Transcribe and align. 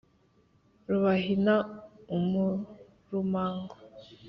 rubahina 0.89 1.55
umurumango 2.15 3.75